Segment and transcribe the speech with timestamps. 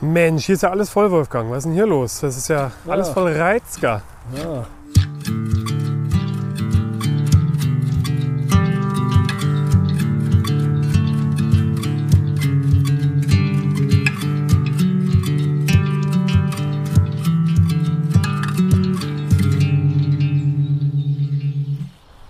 [0.00, 1.50] Mensch, hier ist ja alles voll, Wolfgang.
[1.50, 2.20] Was ist denn hier los?
[2.20, 2.92] Das ist ja, Ja.
[2.92, 4.02] alles voll Reizger.
[4.34, 4.66] Ja.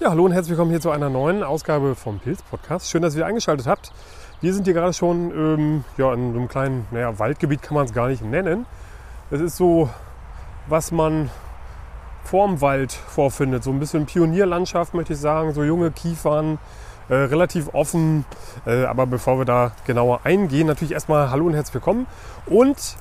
[0.00, 2.90] Ja, hallo und herzlich willkommen hier zu einer neuen Ausgabe vom Pilz-Podcast.
[2.90, 3.92] Schön, dass ihr eingeschaltet habt.
[4.42, 7.86] Wir sind hier gerade schon ähm, ja, in so einem kleinen naja, Waldgebiet, kann man
[7.86, 8.66] es gar nicht nennen.
[9.30, 9.88] Es ist so,
[10.68, 11.30] was man
[12.22, 13.64] vorm Wald vorfindet.
[13.64, 15.54] So ein bisschen Pionierlandschaft, möchte ich sagen.
[15.54, 16.58] So junge Kiefern,
[17.08, 18.26] äh, relativ offen.
[18.66, 22.06] Äh, aber bevor wir da genauer eingehen, natürlich erstmal Hallo und herzlich willkommen.
[22.44, 22.96] Und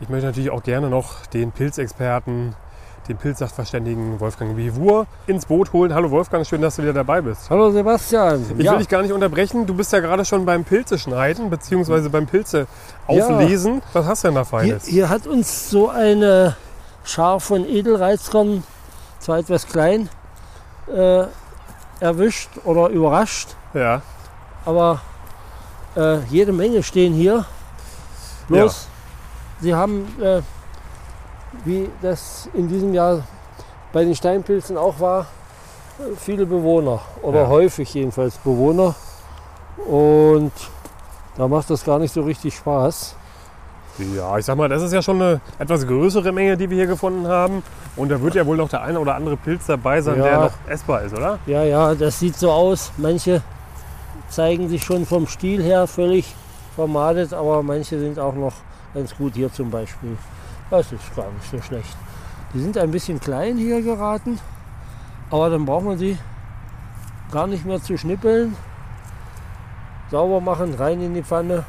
[0.00, 2.56] ich möchte natürlich auch gerne noch den Pilzexperten,
[3.08, 5.94] den Pilzsachverständigen Wolfgang Wivur ins Boot holen.
[5.94, 7.50] Hallo Wolfgang, schön, dass du wieder dabei bist.
[7.50, 8.44] Hallo Sebastian.
[8.56, 8.72] Ich ja.
[8.72, 9.66] will dich gar nicht unterbrechen.
[9.66, 12.08] Du bist ja gerade schon beim Pilze schneiden bzw.
[12.08, 12.66] beim Pilze
[13.06, 13.82] auflesen.
[13.92, 14.86] Was hast du denn da hier, Feines?
[14.86, 16.56] hier hat uns so eine
[17.04, 18.62] Schar von Edelreizkern,
[19.18, 20.08] zwar etwas klein,
[20.92, 21.24] äh,
[22.00, 24.02] erwischt oder überrascht, Ja,
[24.64, 25.00] aber
[25.96, 27.44] äh, jede Menge stehen hier.
[28.48, 28.88] Bloß,
[29.60, 30.40] sie haben, äh,
[31.64, 33.22] wie das in diesem Jahr
[33.92, 35.26] bei den Steinpilzen auch war,
[36.16, 37.48] viele Bewohner oder Ja.
[37.48, 38.94] häufig jedenfalls Bewohner.
[39.86, 40.52] Und
[41.36, 43.16] da macht das gar nicht so richtig Spaß.
[44.16, 46.86] ja, ich sag mal, das ist ja schon eine etwas größere Menge, die wir hier
[46.88, 47.62] gefunden haben.
[47.94, 50.24] Und da wird ja wohl noch der eine oder andere Pilz dabei sein, Ja.
[50.24, 51.38] der noch essbar ist, oder?
[51.46, 52.90] Ja, ja, das sieht so aus.
[52.96, 53.40] Manche
[54.30, 56.34] zeigen sich schon vom Stil her völlig
[56.74, 58.54] vermadet, aber manche sind auch noch
[58.94, 60.16] ganz gut hier zum Beispiel.
[60.70, 61.96] Das ist gar nicht so schlecht.
[62.52, 64.38] Die sind ein bisschen klein hier geraten,
[65.30, 66.18] aber dann braucht man sie
[67.32, 68.56] gar nicht mehr zu schnippeln.
[70.10, 71.64] Sauber machen, rein in die Pfanne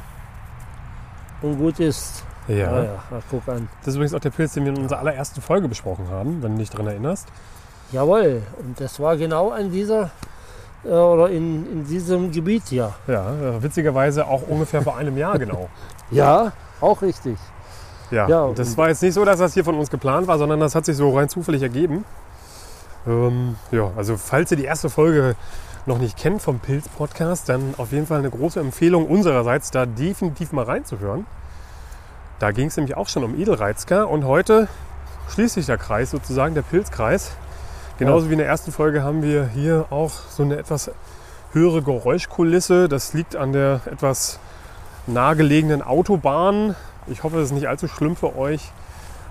[1.42, 2.24] und gut ist.
[2.48, 2.70] Ja.
[2.70, 3.68] Ah ja, ach, guck an.
[3.80, 6.52] Das ist übrigens auch der Pilz, den wir in unserer allerersten Folge besprochen haben, wenn
[6.52, 7.26] du dich daran erinnerst.
[7.90, 10.10] Jawohl, und das war genau an dieser
[10.84, 12.94] äh, oder in, in diesem Gebiet hier.
[13.06, 15.68] Ja, äh, witzigerweise auch ungefähr vor einem Jahr genau.
[16.12, 17.36] Ja, auch richtig.
[18.10, 20.60] Ja, Ja, das war jetzt nicht so, dass das hier von uns geplant war, sondern
[20.60, 22.04] das hat sich so rein zufällig ergeben.
[23.06, 25.36] Ähm, ja, also falls ihr die erste Folge
[25.86, 30.52] noch nicht kennt vom Pilz-Podcast, dann auf jeden Fall eine große Empfehlung unsererseits, da definitiv
[30.52, 31.26] mal reinzuhören.
[32.38, 34.68] Da ging es nämlich auch schon um Edelreizker und heute
[35.30, 37.32] schließt sich der Kreis sozusagen, der Pilzkreis.
[37.98, 40.90] Genauso wie in der ersten Folge haben wir hier auch so eine etwas
[41.52, 42.88] höhere Geräuschkulisse.
[42.88, 44.38] Das liegt an der etwas
[45.06, 46.74] nahegelegenen Autobahn.
[47.06, 48.72] Ich hoffe, das ist nicht allzu schlimm für euch.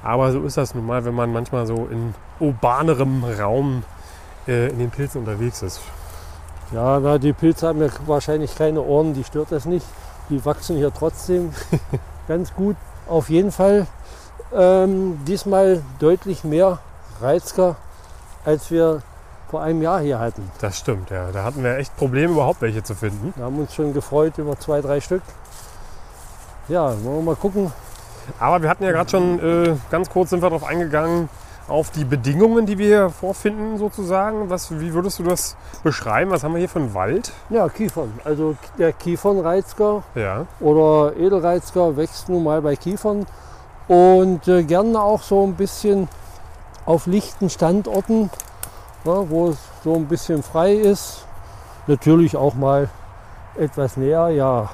[0.04, 3.84] Aber so ist das nun mal, wenn man manchmal so in urbanerem Raum
[4.48, 5.82] äh, in den Pilzen unterwegs ist.
[6.72, 9.86] Ja, na, die Pilze haben ja wahrscheinlich keine Ohren, die stört das nicht.
[10.30, 11.54] Die wachsen hier trotzdem
[12.28, 12.76] ganz gut.
[13.08, 13.88] Auf jeden Fall
[14.54, 16.80] ähm, diesmal deutlich mehr
[17.22, 17.76] Reizker,
[18.44, 19.02] als wir
[19.50, 20.50] vor einem Jahr hier hatten.
[20.60, 21.32] Das stimmt, ja.
[21.32, 23.34] Da hatten wir echt Probleme, überhaupt welche zu finden.
[23.36, 25.22] Wir haben uns schon gefreut über zwei, drei Stück.
[26.68, 27.72] Ja, wollen wir mal gucken.
[28.40, 31.30] Aber wir hatten ja gerade schon, äh, ganz kurz sind wir darauf eingegangen,
[31.68, 34.50] auf die Bedingungen, die wir hier vorfinden sozusagen.
[34.50, 36.32] Was, wie würdest du das beschreiben?
[36.32, 37.32] Was haben wir hier für einen Wald?
[37.50, 38.20] Ja, Kiefern.
[38.24, 43.26] Also der Kiefernreizker Ja, oder Edelreizker wächst nun mal bei Kiefern
[43.88, 46.08] und äh, gerne auch so ein bisschen
[46.86, 48.30] auf lichten Standorten,
[49.04, 51.26] ja, wo es so ein bisschen frei ist.
[51.88, 52.90] Natürlich auch mal
[53.56, 54.70] etwas näher, ja.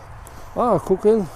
[0.56, 1.28] Ah, gucken.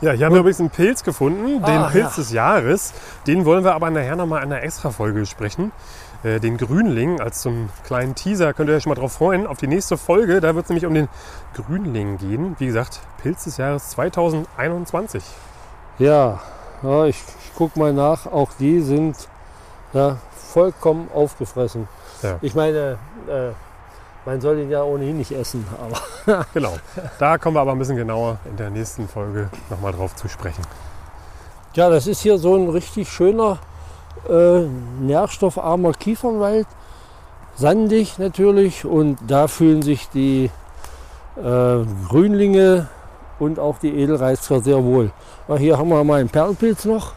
[0.00, 2.22] Ja, hier haben wir übrigens einen Pilz gefunden, den Ah, Pilz ja.
[2.22, 2.94] des Jahres.
[3.26, 5.72] Den wollen wir aber nachher nochmal in einer Extra-Folge besprechen.
[6.22, 8.54] Äh, den Grünling als so einen kleinen Teaser.
[8.54, 9.46] Könnt ihr euch schon mal drauf freuen.
[9.46, 11.08] Auf die nächste Folge, da wird es nämlich um den
[11.54, 12.54] Grünling gehen.
[12.58, 15.24] Wie gesagt, Pilz des Jahres 2021.
[15.98, 16.40] Ja,
[16.82, 18.26] ja ich, ich guck mal nach.
[18.26, 19.16] Auch die sind
[19.92, 20.18] ja,
[20.52, 21.88] vollkommen aufgefressen.
[22.22, 22.38] Ja.
[22.40, 22.98] Ich meine,
[23.28, 23.50] äh,
[24.28, 25.66] man soll ihn ja ohnehin nicht essen,
[26.26, 26.76] aber Genau.
[27.18, 30.62] Da kommen wir aber ein bisschen genauer in der nächsten Folge nochmal drauf zu sprechen.
[31.72, 33.58] Ja, das ist hier so ein richtig schöner,
[34.28, 34.66] äh,
[35.00, 36.66] nährstoffarmer Kiefernwald.
[37.56, 40.50] Sandig natürlich und da fühlen sich die
[41.36, 42.86] äh, Grünlinge
[43.38, 45.10] und auch die Edelreizker sehr wohl.
[45.48, 47.14] Ja, hier haben wir mal einen Perlpilz noch.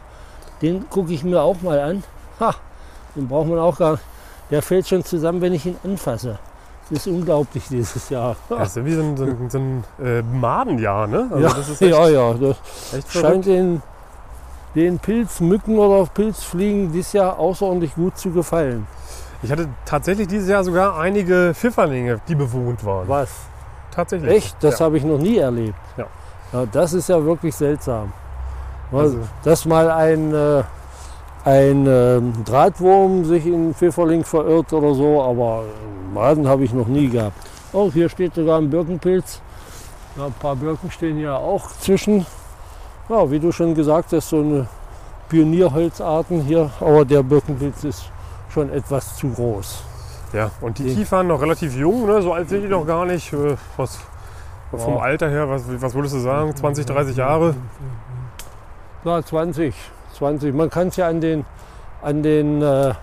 [0.62, 2.04] Den gucke ich mir auch mal an.
[2.40, 2.56] Ha,
[3.18, 4.04] den braucht man auch gar nicht.
[4.50, 6.40] Der fällt schon zusammen, wenn ich ihn anfasse.
[6.92, 8.36] Das ist unglaublich dieses Jahr.
[8.50, 11.30] Das ist wie so ein, so ein, so ein äh, Madenjahr, ne?
[11.32, 12.58] Also ja, das ist echt, ja, ja, das
[13.10, 13.82] scheint den,
[14.76, 18.86] den Pilzmücken oder Pilzfliegen dieses Jahr außerordentlich gut zu gefallen.
[19.42, 23.08] Ich hatte tatsächlich dieses Jahr sogar einige Pfifferlinge, die bewohnt waren.
[23.08, 23.30] Was?
[23.92, 24.30] Tatsächlich.
[24.30, 24.58] Echt?
[24.60, 24.86] Das ja.
[24.86, 25.76] habe ich noch nie erlebt.
[25.96, 26.08] Ja.
[26.52, 26.66] ja.
[26.72, 28.12] Das ist ja wirklich seltsam.
[28.92, 30.64] Also, Dass mal ein, äh,
[31.46, 36.88] ein ähm, Drahtwurm sich in Pfifferling verirrt oder so, aber äh, Maden habe ich noch
[36.88, 37.36] nie gehabt.
[37.74, 39.42] Oh, hier steht sogar ein Birkenpilz.
[40.18, 42.26] Ja, ein paar Birken stehen hier auch zwischen.
[43.10, 44.68] Ja, wie du schon gesagt hast, so eine
[45.30, 48.12] Pionierholzarten hier, aber der Birkenpilz ist
[48.54, 49.84] schon etwas zu groß.
[50.34, 52.22] ja, und die Die- Kiefern noch relativ jung, ne?
[52.22, 53.32] so alt sind die noch gar nicht.
[53.34, 54.00] Äh, Was,
[54.78, 55.00] vom Ja.
[55.02, 56.56] Alter her, was, was würdest du sagen?
[56.56, 57.56] 20, 30 Jahre?
[59.04, 59.74] Ja, 20,
[60.22, 60.54] 20.
[60.54, 61.46] Man kann es ja an den,
[62.04, 62.94] an den äh,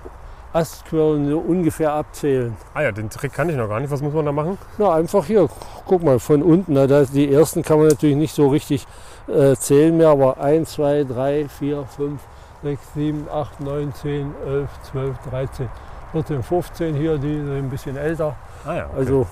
[0.53, 2.57] Astquirlen so ungefähr abzählen.
[2.75, 3.91] Ah ja, den Trick kann ich noch gar nicht.
[3.91, 4.57] Was muss man da machen?
[4.79, 5.49] Na, einfach hier,
[5.85, 6.75] guck mal, von unten.
[6.75, 8.87] Na, da, die ersten kann man natürlich nicht so richtig
[9.27, 12.21] äh, zählen mehr, aber 1, 2, 3, 4, 5,
[12.63, 15.69] 6, 7, 8, 9, 10, 11, 12, 13,
[16.13, 18.37] 14, 15 hier, die sind ein bisschen älter.
[18.65, 18.97] Ah ja, okay.
[18.97, 19.27] Also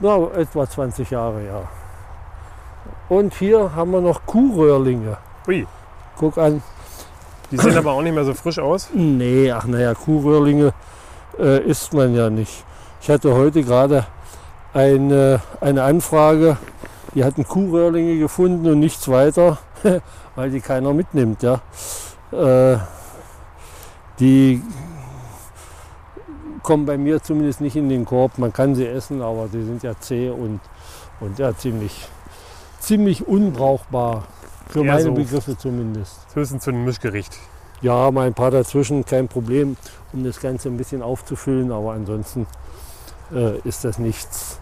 [0.00, 1.62] na, etwa 20 Jahre, ja.
[3.08, 5.16] Und hier haben wir noch Kuhröhrlinge.
[5.48, 5.66] Ui,
[6.16, 6.62] Guck an,
[7.52, 8.88] die sehen aber auch nicht mehr so frisch aus.
[8.94, 10.72] Nee, ach naja, Kuhröhrlinge
[11.38, 12.64] äh, isst man ja nicht.
[13.02, 14.06] Ich hatte heute gerade
[14.72, 16.56] eine, eine Anfrage,
[17.14, 19.58] die hatten Kuhröhrlinge gefunden und nichts weiter,
[20.34, 21.42] weil die keiner mitnimmt.
[21.42, 21.60] Ja.
[22.32, 22.78] Äh,
[24.18, 24.62] die
[26.62, 28.38] kommen bei mir zumindest nicht in den Korb.
[28.38, 30.60] Man kann sie essen, aber die sind ja zäh und,
[31.20, 32.08] und ja, ziemlich,
[32.78, 34.24] ziemlich unbrauchbar.
[34.68, 36.18] Für meine so- Begriffe zumindest.
[36.34, 37.36] Höchstens zu einem Mischgericht.
[37.80, 39.76] Ja, mal ein paar dazwischen, kein Problem,
[40.12, 42.46] um das Ganze ein bisschen aufzufüllen, aber ansonsten
[43.34, 44.60] äh, ist das nichts.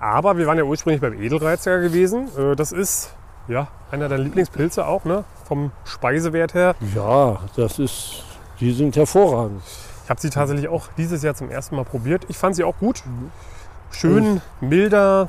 [0.00, 2.28] Aber wir waren ja ursprünglich beim Edelreizer gewesen.
[2.36, 3.14] Äh, Das ist
[3.48, 5.24] ja einer deiner Lieblingspilze auch, ne?
[5.46, 6.74] Vom Speisewert her.
[6.94, 8.22] Ja, das ist,
[8.60, 9.62] die sind hervorragend.
[10.04, 12.26] Ich habe sie tatsächlich auch dieses Jahr zum ersten Mal probiert.
[12.28, 13.02] Ich fand sie auch gut.
[13.90, 15.28] Schön milder,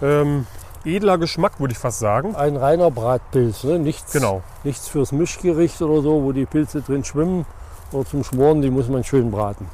[0.00, 0.46] ähm,
[0.84, 2.34] edler Geschmack, würde ich fast sagen.
[2.36, 3.78] Ein reiner Bratpilz, ne?
[3.78, 4.42] nichts, Genau.
[4.64, 7.46] nichts fürs Mischgericht oder so, wo die Pilze drin schwimmen
[7.92, 9.66] oder zum Schmoren, die muss man schön braten.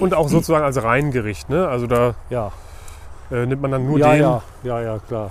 [0.00, 1.48] Und auch sozusagen als Reingericht.
[1.48, 1.68] Ne?
[1.68, 2.52] Also da Ja,
[3.30, 4.20] äh, nimmt man dann nur ja, den.
[4.22, 5.30] ja, ja, ja, klar.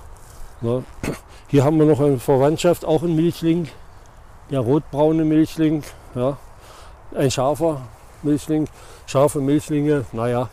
[0.61, 0.83] Ne?
[1.47, 3.67] Hier haben wir noch eine Verwandtschaft, auch ein Milchling,
[4.49, 5.83] der rotbraune Milchling,
[6.15, 6.37] ja.
[7.15, 7.81] ein scharfer
[8.21, 8.67] Milchling.
[9.05, 10.49] Scharfe Milchlinge, naja,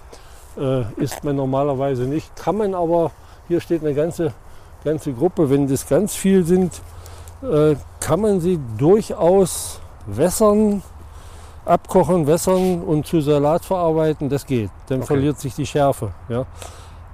[0.59, 2.35] äh, isst man normalerweise nicht.
[2.37, 3.13] Kann man aber,
[3.51, 4.33] hier steht eine ganze,
[4.85, 6.81] ganze Gruppe, wenn das ganz viel sind,
[7.43, 10.83] äh, kann man sie durchaus wässern,
[11.65, 14.71] abkochen, wässern und zu Salat verarbeiten, das geht.
[14.87, 15.07] Dann Okay.
[15.09, 16.13] verliert sich die Schärfe.
[16.29, 16.47] Ja.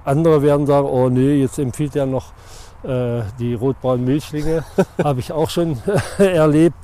[0.04, 2.26] Andere werden sagen, oh nee, jetzt empfiehlt er noch
[2.82, 4.62] äh, die rotbraunen Milchlinge.
[5.02, 5.78] Habe ich auch schon
[6.18, 6.76] erlebt.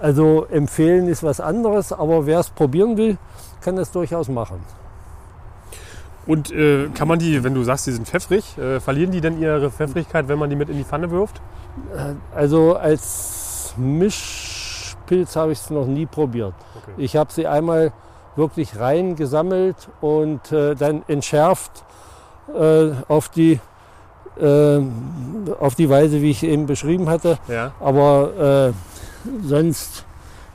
[0.00, 3.16] Also empfehlen ist was anderes, aber wer es probieren will,
[3.60, 4.58] kann das durchaus machen.
[6.28, 9.40] Und äh, kann man die, wenn du sagst, die sind pfeffrig, äh, verlieren die denn
[9.40, 11.40] ihre Pfeffrigkeit, wenn man die mit in die Pfanne wirft?
[12.34, 16.52] Also als Mischpilz habe ich es noch nie probiert.
[16.76, 16.92] Okay.
[16.98, 17.92] Ich habe sie einmal
[18.36, 21.84] wirklich rein gesammelt und äh, dann entschärft
[22.54, 23.58] äh, auf, die,
[24.38, 24.80] äh,
[25.58, 27.38] auf die Weise, wie ich eben beschrieben hatte.
[27.48, 27.72] Ja.
[27.80, 30.04] Aber äh, sonst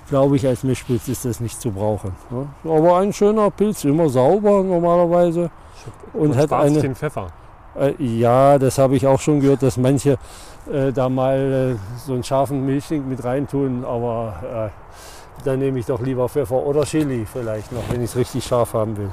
[0.08, 2.12] glaube ich, als Mischpilz ist das nicht zu brauchen.
[2.30, 2.48] Ne?
[2.64, 5.50] Aber ein schöner Pilz, immer sauber normalerweise.
[6.14, 7.28] Und hat eine, den Pfeffer.
[7.80, 10.18] äh, ja, das habe ich auch schon gehört, dass manche
[10.72, 15.86] äh, da mal äh, so einen scharfen Milchling mit reintun, aber äh, dann nehme ich
[15.86, 19.10] doch lieber Pfeffer oder Chili vielleicht noch, wenn ich es richtig scharf haben will.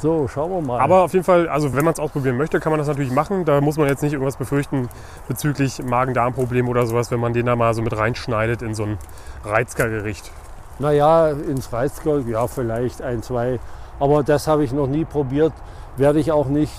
[0.00, 0.80] So, schauen wir mal.
[0.80, 3.44] Aber auf jeden Fall, also wenn man es ausprobieren möchte, kann man das natürlich machen.
[3.44, 4.88] Da muss man jetzt nicht irgendwas befürchten
[5.28, 8.98] bezüglich Magen-Darm-Problem oder sowas, wenn man den da mal so mit reinschneidet in so ein
[9.44, 10.32] Reizkergericht.
[10.78, 13.60] Naja, ins Reisgold, ja, vielleicht ein, zwei.
[14.00, 15.52] Aber das habe ich noch nie probiert,
[15.96, 16.72] werde ich auch nicht.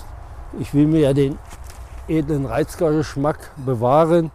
[0.58, 1.38] Ich will mir ja den
[2.08, 4.30] edlen Reizgergeschmack bewahren.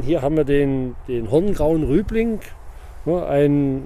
[0.00, 2.40] Hier haben wir den, den horngrauen Rübling,
[3.06, 3.82] ne, ein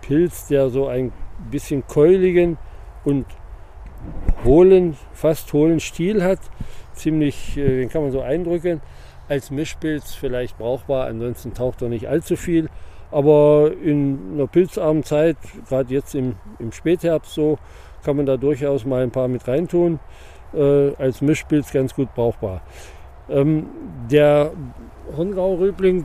[0.00, 1.12] Pilz, der so ein
[1.50, 2.58] bisschen keuligen
[3.04, 3.26] und
[4.44, 6.40] hohlen, fast hohlen Stiel hat.
[6.92, 8.80] Ziemlich, äh, den kann man so eindrücken.
[9.28, 12.68] Als Mischpilz vielleicht brauchbar, ansonsten taucht er nicht allzu viel.
[13.10, 15.36] Aber in einer pilzarmen Zeit,
[15.68, 17.58] gerade jetzt im, im Spätherbst so,
[18.04, 19.98] kann man da durchaus mal ein paar mit reintun.
[20.52, 22.62] Äh, als Mischpilz ganz gut brauchbar.
[23.28, 23.66] Ähm,
[24.10, 24.52] der
[25.16, 26.04] Horngrau-Rübling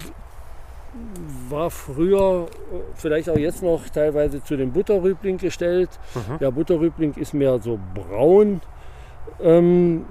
[1.49, 5.89] war früher, äh, vielleicht auch jetzt noch teilweise zu dem Butterrübling gestellt.
[6.15, 6.39] Mhm.
[6.39, 8.61] Der Butterrübling ist mehr so braun
[9.41, 10.05] Ähm,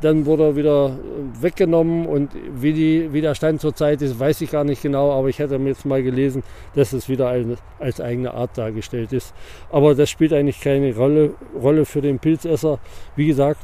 [0.00, 0.96] dann wurde er wieder
[1.40, 5.28] weggenommen und wie, die, wie der Stand zurzeit ist, weiß ich gar nicht genau, aber
[5.28, 6.42] ich hätte mir jetzt mal gelesen,
[6.74, 7.46] dass es wieder als,
[7.78, 9.34] als eigene Art dargestellt ist.
[9.72, 12.78] Aber das spielt eigentlich keine Rolle, Rolle für den Pilzesser.
[13.16, 13.60] Wie gesagt,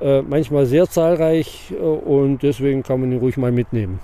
[0.00, 3.98] äh, manchmal sehr zahlreich äh, und deswegen kann man ihn ruhig mal mitnehmen.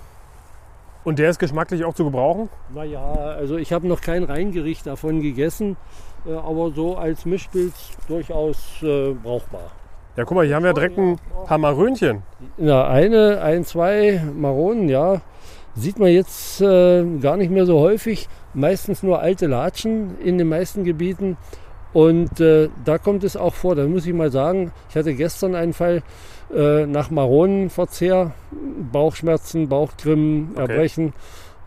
[1.07, 2.49] Und der ist geschmacklich auch zu gebrauchen?
[2.75, 5.77] Naja, also ich habe noch kein Reingericht davon gegessen,
[6.27, 9.71] äh, aber so als Mischpilz durchaus äh, brauchbar.
[10.17, 12.25] Ja, guck mal, hier haben wir direkt ein paar Marönchen.
[12.59, 15.21] Ja, eine, ein, zwei Maronen, ja.
[15.77, 18.29] Sieht man jetzt äh, gar nicht mehr so häufig.
[18.53, 21.37] Meistens nur alte Latschen in den meisten Gebieten.
[21.93, 23.77] Und äh, da kommt es auch vor.
[23.77, 26.03] Da muss ich mal sagen, ich hatte gestern einen Fall
[26.55, 28.33] äh, nach Maronenverzehr,
[28.93, 30.61] Bauchschmerzen, Bauchgrimmen, Okay.
[30.61, 31.13] Erbrechen.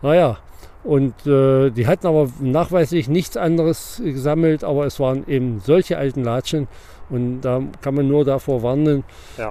[0.02, 0.38] Naja,
[0.82, 6.24] und äh, die hatten aber nachweislich nichts anderes gesammelt, aber es waren eben solche alten
[6.24, 6.68] Latschen.
[7.10, 9.02] Und da kann man nur davor warnen,
[9.36, 9.50] Ja.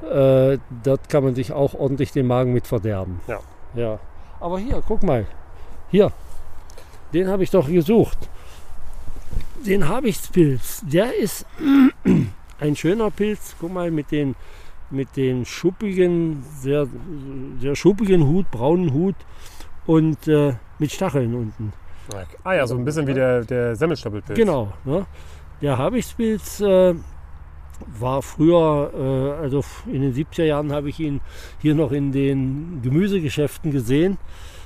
[0.52, 3.20] äh, dort kann man sich auch ordentlich den Magen mit verderben.
[3.28, 3.40] Ja.
[3.76, 4.00] ja.
[4.40, 5.26] Aber hier, guck mal.
[5.92, 6.12] Hier.
[7.14, 8.18] Den habe ich doch gesucht.
[9.66, 10.84] Den Habichtspilz.
[10.86, 11.46] Der ist
[12.60, 13.56] ein schöner Pilz.
[13.60, 14.36] Guck mal, mit den,
[14.92, 16.88] mit den schuppigen, sehr,
[17.60, 19.16] sehr schuppigen Hut, braunen Hut
[19.86, 21.74] und äh, mit Stacheln unten.
[22.44, 24.38] Ah ja, so ein bisschen wie der, der Semmelstoppelpilz.
[24.38, 24.74] Genau.
[24.84, 25.06] Ne?
[25.62, 26.96] Der Habichtspilz äh,
[28.00, 31.22] war früher, äh, also in den 70er Jahren habe ich ihn
[31.60, 34.18] hier noch in den Gemüsegeschäften gesehen.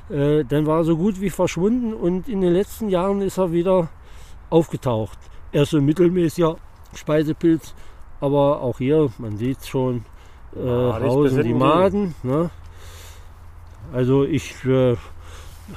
[0.09, 3.51] Äh, dann war er so gut wie verschwunden und in den letzten Jahren ist er
[3.51, 3.89] wieder
[4.49, 5.17] aufgetaucht.
[5.51, 6.57] Er ist so ein mittelmäßiger
[6.93, 7.73] Speisepilz,
[8.19, 10.05] aber auch hier, man sieht es schon,
[10.55, 12.15] äh, Ah, Hausen die Maden.
[12.24, 12.50] Ne?
[13.93, 14.95] Also ich äh,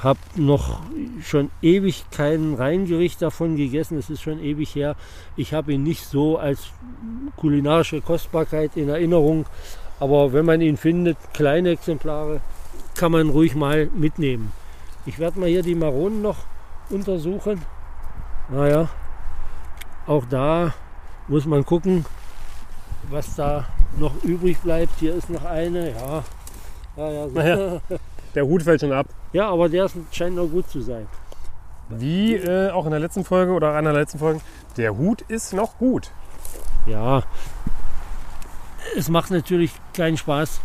[0.02, 0.80] habe noch
[1.23, 3.99] schon ewig kein Reingericht davon gegessen.
[3.99, 4.97] Es ist schon ewig her.
[5.37, 6.71] Ich habe ihn nicht so als
[7.37, 9.47] kulinarische Kostbarkeit in Erinnerung.
[10.00, 12.40] Aber wenn man ihn findet, kleine Exemplare,
[12.95, 14.52] kann man ruhig mal mitnehmen.
[15.06, 16.38] Ich werde mal hier die Maronen noch
[16.90, 17.62] untersuchen.
[18.50, 18.88] Naja,
[20.06, 20.75] auch da
[21.28, 22.04] muss man gucken,
[23.11, 23.66] was da
[23.99, 24.99] noch übrig bleibt.
[24.99, 26.25] Hier ist noch eine, ja.
[26.97, 27.35] Ja, ja, so.
[27.35, 27.81] Naja.
[28.35, 29.07] Der Hut fällt schon ab.
[29.33, 31.07] ja aber der ist, scheint noch gut zu sein.
[31.88, 34.40] Wie äh, auch in der letzten Folge oder einer der letzten Folgen,
[34.76, 36.11] der Hut ist noch gut.
[36.87, 37.23] Ja,
[38.95, 40.61] es macht natürlich keinen Spaß,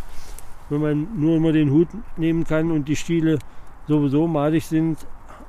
[0.68, 3.38] wenn man nur immer den Hut nehmen kann und die Stiele
[3.88, 4.98] sowieso madig sind.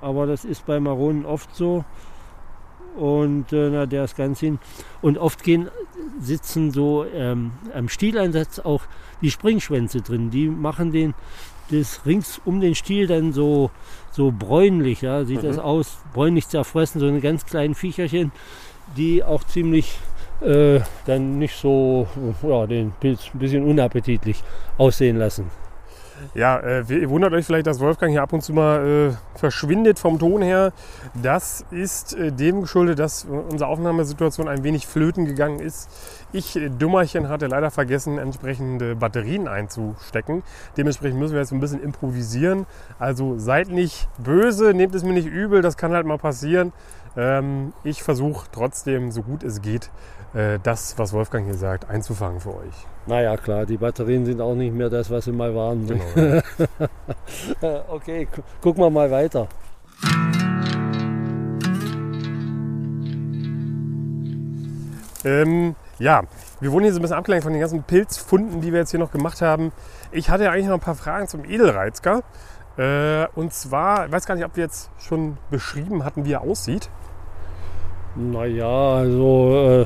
[0.02, 1.86] Aber das ist bei Maronen oft so.
[2.98, 4.60] Und äh, na, der ist ganz hin.
[5.02, 5.70] Und oft gehen,
[6.20, 8.84] sitzen so ähm, am Stieleinsatz auch
[9.22, 10.30] die Springschwänze drin.
[10.30, 11.14] Die machen den
[11.72, 13.72] das rings um den Stiel dann so,
[14.12, 15.48] so bräunlich, ja, sieht Mhm.
[15.48, 18.32] das aus, bräunlich zerfressen, so eine ganz kleinen Viecherchen,
[18.98, 19.98] die auch ziemlich
[20.42, 22.08] äh, dann nicht so,
[22.44, 24.44] ja, den Pilz ein bisschen unappetitlich
[24.78, 25.50] aussehen lassen.
[26.34, 30.00] Ja, äh, ihr wundert euch vielleicht, dass Wolfgang hier ab und zu mal äh, verschwindet
[30.00, 30.74] vom Ton her.
[31.22, 35.90] Das ist äh, dem geschuldet, dass unsere Aufnahmesituation ein wenig flöten gegangen ist.
[36.34, 40.44] Ich, äh, Dummerchen, hatte leider vergessen, entsprechende Batterien einzustecken.
[40.76, 42.66] Dementsprechend müssen wir jetzt ein bisschen improvisieren.
[43.00, 46.74] Also seid nicht böse, nehmt es mir nicht übel, das kann halt mal passieren.
[47.16, 49.92] Ähm, ich versuche trotzdem, so gut es geht,
[50.34, 52.88] äh, das, was Wolfgang hier sagt, einzufangen für euch.
[53.06, 55.88] Naja, klar, die Batterien sind auch nicht mehr das, was sie mal waren.
[55.88, 56.04] Genau.
[57.62, 59.48] Äh, okay, gu- gucken wir mal weiter.
[65.26, 66.24] Ähm, ja,
[66.60, 69.00] wir wurden hier so ein bisschen abgelenkt von den ganzen Pilzfunden, die wir jetzt hier
[69.00, 69.72] noch gemacht haben.
[70.12, 72.24] Ich hatte ja eigentlich noch ein paar Fragen zum Edelreizker.
[72.78, 76.42] Äh, und zwar, ich weiß gar nicht, ob wir jetzt schon beschrieben hatten, wie er
[76.42, 76.90] aussieht.
[78.16, 79.86] Naja, also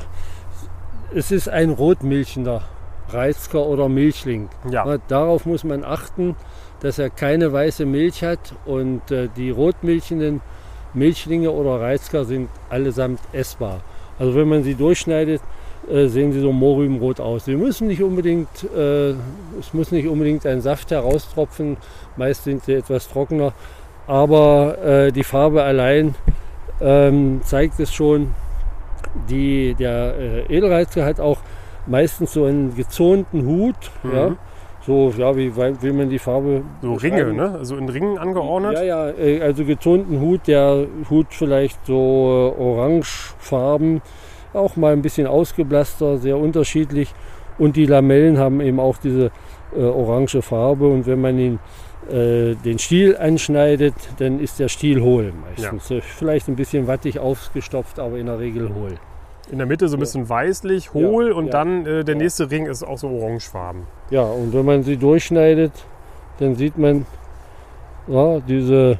[1.14, 2.62] es ist ein rotmilchender
[3.10, 4.48] Reizker oder Milchling.
[4.70, 6.36] Ja, Na, Darauf muss man achten,
[6.80, 10.40] dass er keine weiße Milch hat und äh, die rotmilchenden
[10.94, 13.80] Milchlinge oder Reizker sind allesamt essbar.
[14.18, 15.40] Also wenn man sie durchschneidet,
[15.90, 17.44] äh, sehen sie so mohrrübenrot aus.
[17.44, 19.10] Sie müssen nicht unbedingt, äh,
[19.58, 21.76] es muss nicht unbedingt ein Saft heraustropfen,
[22.16, 23.52] meist sind sie etwas trockener,
[24.06, 26.14] aber äh, die Farbe allein
[26.80, 28.34] ähm, zeigt es schon.
[29.30, 31.38] Die, der äh, Edelreizker hat auch
[31.86, 34.12] meistens so einen gezonten Hut, Mhm.
[34.14, 34.36] ja,
[34.88, 37.56] so ja, wie will man die Farbe so Ringe, ne?
[37.58, 38.72] Also in Ringen angeordnet.
[38.72, 44.00] Ja, ja, äh, also gezonten Hut, der Hut vielleicht so äh, orangefarben,
[44.54, 47.14] auch mal ein bisschen ausgeblasster, sehr unterschiedlich.
[47.58, 49.30] Und die Lamellen haben eben auch diese
[49.76, 50.88] äh, orange Farbe.
[50.88, 51.58] Und wenn man ihn,
[52.08, 55.90] äh, den Stiel anschneidet, dann ist der Stiel hohl meistens.
[55.90, 58.94] Äh, Vielleicht ein bisschen wattig aufgestopft, aber in der Regel hohl.
[59.50, 62.82] In der Mitte so ein bisschen weißlich, hohl und dann äh, der nächste Ring ist
[62.82, 63.82] auch so orangefarben.
[64.10, 65.72] Ja, und wenn man sie durchschneidet,
[66.38, 67.06] dann sieht man
[68.06, 68.98] ja, diese,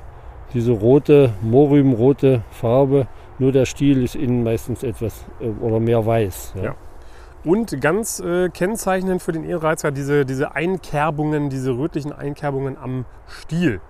[0.54, 3.06] diese rote, morümrote Farbe.
[3.38, 6.54] Nur der Stiel ist innen meistens etwas äh, oder mehr weiß.
[6.56, 6.64] Ja.
[6.64, 6.74] Ja.
[7.44, 13.80] Und ganz äh, kennzeichnend für den Edelreizker diese, diese Einkerbungen, diese rötlichen Einkerbungen am Stiel.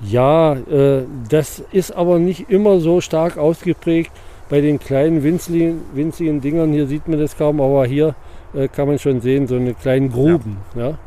[0.00, 4.12] Ja, äh, das ist aber nicht immer so stark ausgeprägt.
[4.48, 8.14] Bei den kleinen winzigen, winzigen Dingern, hier sieht man das kaum, aber hier
[8.54, 10.58] äh, kann man schon sehen, so eine kleinen Gruben.
[10.74, 10.98] Ja.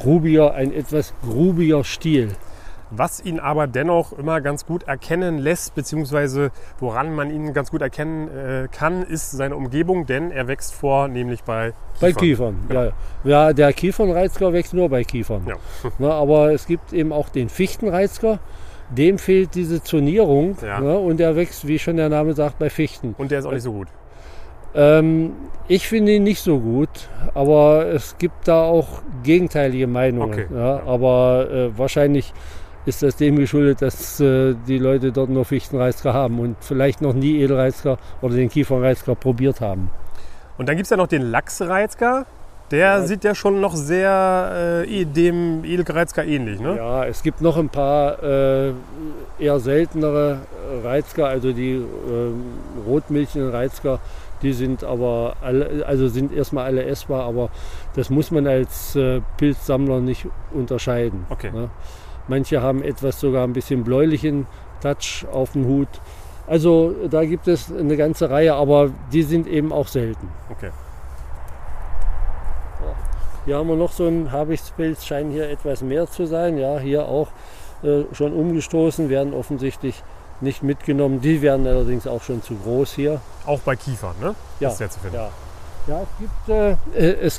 [0.00, 2.30] Grubiger, ein etwas grubiger Stiel.
[2.90, 7.82] Was ihn aber dennoch immer ganz gut erkennen lässt, beziehungsweise woran man ihn ganz gut
[7.82, 12.00] erkennen äh, kann, ist seine Umgebung, denn er wächst vor, nämlich bei Kiefern.
[12.00, 12.92] Bei Kiefern, ja.
[13.24, 13.52] ja.
[13.52, 15.46] Der Kiefernreizker wächst nur bei Kiefern.
[15.46, 15.56] Ja.
[15.98, 18.38] Na, aber es gibt eben auch den Fichtenreizker.
[18.90, 20.80] Dem fehlt diese Zonierung Ja.
[20.80, 23.14] ne, und der wächst, wie schon der Name sagt, bei Fichten.
[23.18, 23.88] Und der ist auch nicht so gut.
[24.74, 25.32] Ähm,
[25.68, 30.32] ich finde ihn nicht so gut, aber es gibt da auch gegenteilige Meinungen.
[30.32, 30.46] Okay.
[30.54, 32.32] Ja, aber äh, wahrscheinlich
[32.86, 37.14] ist das dem geschuldet, dass äh, die Leute dort nur Fichtenreizker haben und vielleicht noch
[37.14, 39.90] nie Edelreizker oder den Kiefernreizker probiert haben.
[40.58, 42.26] Und dann gibt es ja noch den Lachsreizker.
[42.74, 43.02] Der Ja.
[43.06, 46.58] sieht ja schon noch sehr äh, dem Edelreizker ähnlich.
[46.58, 46.76] Ne?
[46.76, 48.72] Ja, es gibt noch ein paar äh,
[49.38, 50.38] eher seltenere
[50.82, 51.80] Reizker, also die äh,
[52.84, 54.00] rotmilchigen Reizker,
[54.42, 57.50] die sind aber alle, also sind erstmal alle essbar, aber
[57.94, 61.26] das muss man als äh, Pilzsammler nicht unterscheiden.
[61.30, 61.52] Okay.
[61.52, 61.70] Ne?
[62.26, 64.48] Manche haben etwas sogar ein bisschen bläulichen
[64.82, 65.88] Touch auf dem Hut.
[66.48, 70.28] Also da gibt es eine ganze Reihe, aber die sind eben auch selten.
[70.50, 70.70] Okay.
[73.44, 76.56] Hier haben wir noch so einen Habichtspilz, scheinen hier etwas mehr zu sein.
[76.58, 77.28] Ja, hier auch
[77.82, 80.02] äh, schon umgestoßen, werden offensichtlich
[80.40, 81.20] nicht mitgenommen.
[81.20, 83.20] Die werden allerdings auch schon zu groß hier.
[83.44, 84.34] Auch bei Kiefern, ne?
[84.60, 85.16] Ja, ist der zu finden.
[85.16, 85.30] ja.
[85.86, 86.48] Ja, es gibt,
[86.96, 87.38] äh, es,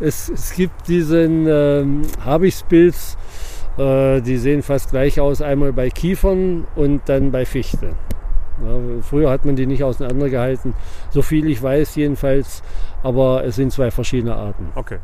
[0.00, 3.16] es, es gibt diesen ähm, Habichtspilz,
[3.78, 7.94] äh, die sehen fast gleich aus, einmal bei Kiefern und dann bei Fichte.
[8.64, 10.74] Ja, früher hat man die nicht auseinandergehalten,
[11.10, 12.62] so viel ich weiß jedenfalls,
[13.02, 14.72] aber es sind zwei verschiedene Arten.
[14.74, 14.98] Okay.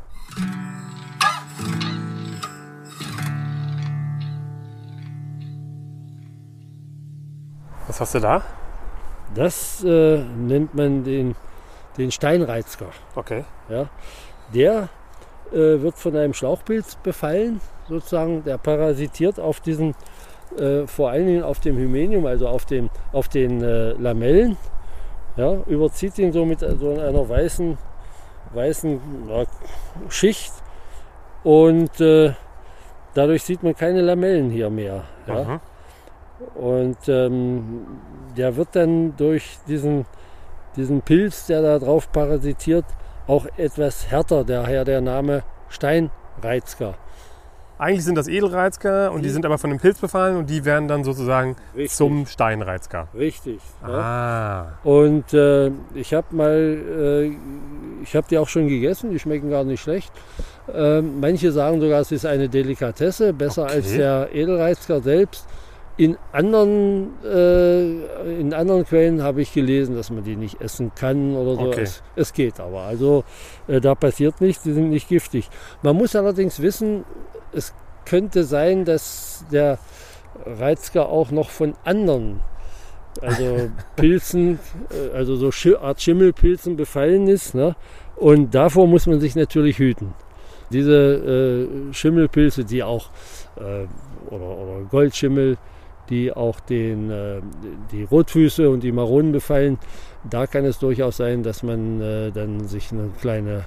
[7.86, 8.42] Was hast du da?
[9.34, 11.36] Das äh, nennt man den,
[11.96, 12.86] den Steinreizker.
[13.14, 13.44] Okay.
[13.68, 13.88] Ja.
[14.52, 14.88] Der
[15.52, 18.44] äh, wird von einem Schlauchpilz befallen, sozusagen.
[18.44, 19.94] Der parasitiert auf diesen,
[20.58, 24.56] äh, vor allen Dingen auf dem Hymenium, also auf, dem, auf den äh, Lamellen.
[25.36, 27.76] Ja, überzieht ihn so mit so einer weißen,
[28.52, 29.44] weißen ja,
[30.08, 30.52] Schicht
[31.42, 32.32] und äh,
[33.14, 35.04] dadurch sieht man keine Lamellen hier mehr.
[35.26, 35.60] Ja.
[36.54, 37.86] Und ähm,
[38.36, 40.06] der wird dann durch diesen,
[40.76, 42.84] diesen Pilz, der da drauf parasitiert,
[43.26, 44.44] auch etwas härter.
[44.44, 46.94] Daher der Name Steinreizker.
[47.76, 50.64] Eigentlich sind das Edelreizker und die Die- sind aber von dem Pilz befallen und die
[50.64, 51.96] werden dann sozusagen Richtig.
[51.96, 53.08] zum Steinreizker.
[53.14, 53.58] Richtig.
[53.82, 53.88] Ja.
[53.88, 54.78] Ah.
[54.88, 57.32] Und äh, ich habe mal, äh,
[58.02, 60.12] ich habe die auch schon gegessen, die schmecken gar nicht schlecht.
[60.72, 63.72] Ähm, manche sagen sogar, es ist eine Delikatesse, besser Okay.
[63.74, 65.46] als der Edelreizker selbst.
[65.96, 71.36] In anderen, äh, in anderen Quellen habe ich gelesen, dass man die nicht essen kann
[71.36, 71.68] oder so.
[71.68, 71.82] Okay.
[71.82, 72.80] Es, es geht aber.
[72.82, 73.22] Also
[73.68, 75.48] äh, da passiert nichts, die sind nicht giftig.
[75.82, 77.04] Man muss allerdings wissen,
[77.54, 79.78] es könnte sein, dass der
[80.44, 82.40] Reizker auch noch von anderen
[83.20, 84.58] also Pilzen,
[84.90, 87.54] äh, also so Art Schimmelpilzen befallen ist.
[87.54, 87.76] Ne?
[88.16, 90.14] Und davor muss man sich natürlich hüten.
[90.70, 93.10] Diese äh, Schimmelpilze, die auch,
[93.56, 93.86] äh,
[94.32, 95.56] oder, oder Goldschimmel,
[96.08, 97.40] die auch den, äh,
[97.92, 99.78] die Rotfüße und die Maronen befallen,
[100.28, 103.64] da kann es durchaus sein, dass man äh, dann sich eine kleine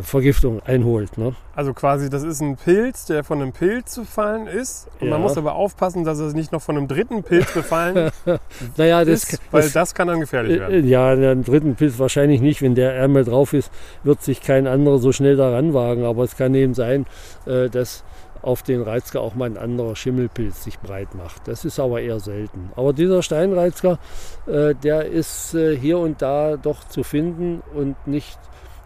[0.00, 1.16] Vergiftung einholt.
[1.16, 1.34] Ne?
[1.54, 4.88] Also quasi, das ist ein Pilz, der von einem Pilz befallen ist.
[5.00, 5.22] Und man Ja.
[5.26, 8.10] muss aber aufpassen, dass es nicht noch von einem dritten Pilz befallen
[8.76, 10.88] Naja, das, ist, weil das, das kann dann gefährlich Äh, werden.
[10.88, 12.62] Ja, den dritten Pilz wahrscheinlich nicht.
[12.62, 13.70] Wenn der einmal drauf ist,
[14.02, 16.04] wird sich kein anderer so schnell daran wagen.
[16.04, 17.06] Aber es kann eben sein,
[17.46, 18.02] äh, dass
[18.42, 21.48] auf den Reizker auch mal ein anderer Schimmelpilz sich breit macht.
[21.48, 22.70] Das ist aber eher selten.
[22.76, 23.98] Aber dieser Steinreizker,
[24.46, 28.38] äh, der ist äh, hier und da doch zu finden und nicht,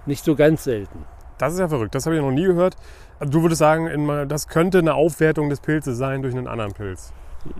[0.06, 1.04] nicht so ganz selten.
[1.38, 2.76] Das ist ja verrückt, das habe ich noch nie gehört.
[3.20, 7.12] Du würdest sagen, das könnte eine Aufwertung des Pilzes sein durch einen anderen Pilz.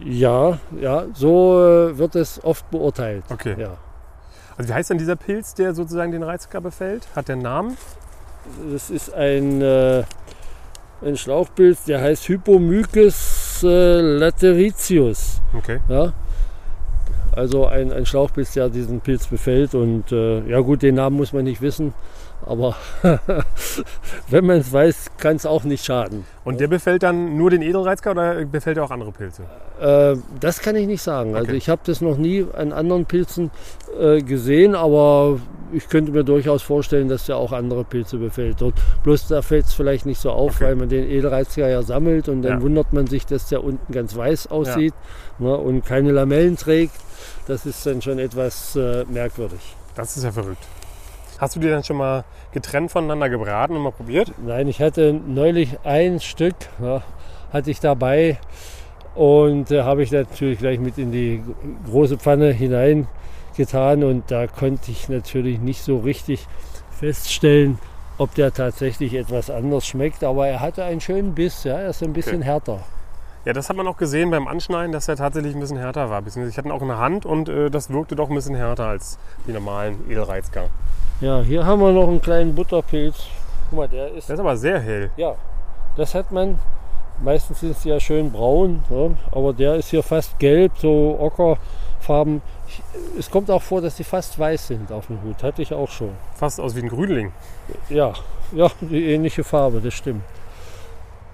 [0.05, 3.25] Ja, ja, so äh, wird es oft beurteilt.
[3.31, 3.57] Okay.
[3.59, 3.77] Ja.
[4.57, 7.09] Also wie heißt denn dieser Pilz, der sozusagen den Reizker befällt?
[7.17, 7.77] Hat der einen Namen?
[8.71, 10.05] Das ist ein, äh,
[11.03, 15.41] ein Schlauchpilz, der heißt Hypomyces äh, lateritius.
[15.57, 15.81] Okay.
[15.89, 16.13] Ja?
[17.33, 19.75] Also ein, ein Schlauchpilz, der diesen Pilz befällt.
[19.75, 21.95] Und äh, ja gut, den Namen muss man nicht wissen.
[22.47, 22.75] Aber
[24.29, 26.25] wenn man es weiß, kann es auch nicht schaden.
[26.45, 29.43] Und der befällt dann nur den Edelreizker oder befällt er auch andere Pilze?
[29.81, 31.35] Äh, das kann ich nicht sagen.
[31.35, 31.57] Also Okay.
[31.57, 33.51] ich habe das noch nie an anderen Pilzen
[33.99, 35.39] äh, gesehen, aber
[35.73, 38.61] ich könnte mir durchaus vorstellen, dass der auch andere Pilze befällt.
[38.61, 38.75] Dort.
[39.05, 40.65] Bloß da fällt es vielleicht nicht so auf, Okay.
[40.65, 42.63] weil man den Edelreizker ja sammelt und dann Ja.
[42.63, 44.95] wundert man sich, dass der unten ganz weiß aussieht
[45.39, 46.95] ne, und keine Lamellen trägt.
[47.47, 49.61] Das ist dann schon etwas äh, merkwürdig.
[49.95, 50.63] Das ist ja verrückt.
[51.41, 54.31] Hast du die dann schon mal getrennt voneinander gebraten und mal probiert?
[54.45, 57.03] Nein, ich hatte neulich ein Stück, ja,
[57.51, 58.39] hatte ich dabei
[59.15, 61.43] und äh, habe ich natürlich gleich mit in die
[61.87, 66.47] große Pfanne hineingetan und da konnte ich natürlich nicht so richtig
[66.91, 67.79] feststellen,
[68.19, 72.03] ob der tatsächlich etwas anders schmeckt, aber er hatte einen schönen Biss, ja, er ist
[72.03, 72.81] ein bisschen härter.
[73.47, 76.23] Ja, das hat man auch gesehen beim Anschneiden, dass er tatsächlich ein bisschen härter war.
[76.27, 78.85] Ich hatte ihn auch in der Hand und äh, das wirkte doch ein bisschen härter
[78.85, 80.69] als die normalen Edelreizker.
[81.21, 83.25] Ja, hier haben wir noch einen kleinen Butterpilz.
[83.69, 85.11] Guck mal, der ist Der ist aber sehr hell.
[85.17, 85.35] Ja,
[85.97, 86.59] das hat man.
[87.23, 92.41] Meistens sind sie ja schön braun, ja, aber der ist hier fast gelb, so ockerfarben.
[93.19, 95.43] Es kommt auch vor, dass sie fast weiß sind auf dem Hut.
[95.43, 96.13] Hatte ich auch schon.
[96.35, 97.33] Fast aus wie ein Grünling.
[97.91, 98.15] Ja,
[98.53, 100.23] ja, die ähnliche Farbe, das stimmt.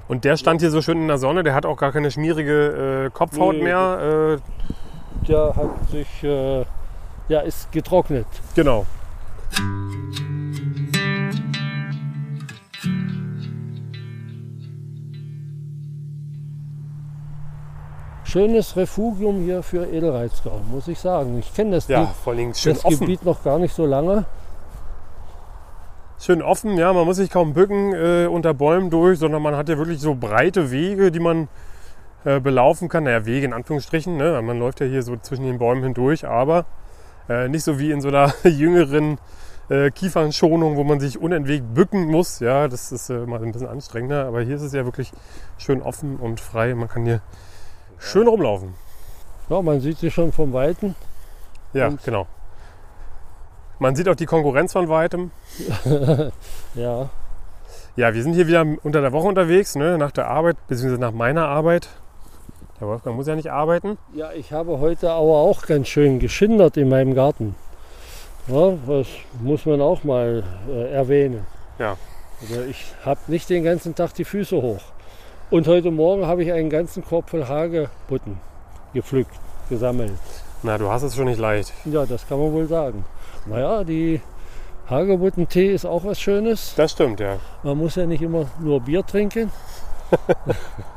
[0.09, 1.45] Und der stand hier so schön in der Sonne.
[1.45, 3.63] Der hat auch gar keine schmierige äh, Kopfhaut Nee.
[3.63, 4.39] mehr.
[4.41, 6.65] Äh, Der hat sich, äh,
[7.29, 8.27] ja, ist getrocknet.
[8.57, 8.87] genau.
[18.25, 21.39] Schönes Refugium hier für Edelreizgau, muss ich sagen.
[21.39, 22.09] Ich kenne das, Ja, Ge-
[22.65, 22.83] das.
[22.99, 24.25] Gebiet noch gar nicht so lange.
[26.19, 26.93] Schön offen, ja.
[26.93, 30.15] Man muss sich kaum bücken äh, unter Bäumen durch, sondern man hat ja wirklich so
[30.17, 31.47] breite Wege, die man
[32.25, 33.05] äh, belaufen kann.
[33.05, 34.17] Naja, Wege in Anführungsstrichen.
[34.17, 34.43] Ne?
[34.43, 36.65] Man läuft ja hier so zwischen den Bäumen hindurch, aber
[37.29, 39.19] äh, nicht so wie in so einer jüngeren
[39.69, 42.41] äh, Kiefernschonung, wo man sich unentwegt bücken muss.
[42.41, 44.27] Ja, das ist äh, mal ein bisschen anstrengender.
[44.27, 45.13] Aber hier ist es ja wirklich
[45.59, 46.75] schön offen und frei.
[46.75, 47.21] Man kann hier
[47.99, 48.75] schön rumlaufen.
[49.49, 50.95] Ja, man sieht sie schon vom Weiten.
[51.73, 52.27] Ja, Und- genau.
[53.79, 55.31] Man sieht auch die Konkurrenz von weitem.
[56.75, 57.11] Ja,
[57.97, 61.13] Ja, wir sind hier wieder unter der Woche unterwegs, ne, nach der Arbeit, beziehungsweise nach
[61.13, 61.89] meiner Arbeit.
[62.81, 63.97] Der Wolfgang muss ja nicht arbeiten.
[64.15, 67.55] Ja, ich habe heute aber auch ganz schön geschindert in meinem Garten.
[68.49, 69.07] Ja, das
[69.41, 71.47] muss man auch mal äh, erwähnen.
[71.79, 71.97] Ja.
[72.41, 74.83] Also ich habe nicht den ganzen Tag die Füße hoch.
[75.51, 78.39] Und heute Morgen habe ich einen ganzen Korb voll Hagebutten
[78.93, 79.35] gepflückt,
[79.71, 80.13] gesammelt.
[80.63, 81.73] Na, du hast es schon nicht leicht.
[81.87, 83.05] Ja, das kann man wohl sagen.
[83.47, 84.21] Naja, die
[84.91, 86.75] Hagebuttentee ist auch was Schönes.
[86.77, 87.39] Das stimmt, ja.
[87.63, 89.51] Man muss ja nicht immer nur Bier trinken.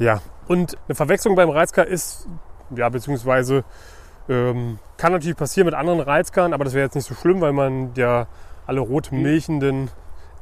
[0.00, 0.20] Ja.
[0.48, 2.26] Und eine Verwechslung beim Reizker ist,
[2.74, 3.62] ja, beziehungsweise
[4.28, 7.52] ähm, kann natürlich passieren mit anderen Reizkern, aber das wäre jetzt nicht so schlimm, weil
[7.52, 8.26] man ja
[8.66, 9.90] alle rot milchenden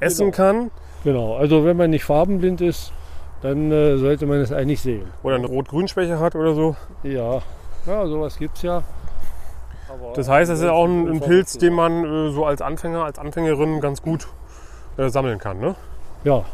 [0.00, 0.36] essen Genau.
[0.36, 0.70] kann.
[1.04, 2.92] Genau, also wenn man nicht farbenblind ist,
[3.42, 5.06] dann äh, sollte man es eigentlich sehen.
[5.22, 6.74] Oder eine Rot-Grün-Schwäche hat oder so.
[7.02, 7.40] Ja,
[7.86, 8.82] ja sowas gibt es ja.
[9.88, 12.02] Aber Das heißt, es ist ja auch ein, ein Pilz, den man.
[12.02, 14.28] man äh, so als Anfänger, als Anfängerin ganz gut
[14.96, 15.60] äh, sammeln kann.
[15.60, 15.76] Ne?
[16.24, 16.44] Ja,